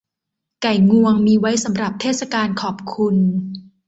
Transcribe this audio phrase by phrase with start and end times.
[0.61, 3.15] ไก่งวงมีไว้สำหรับเทศกาลขอบคุณ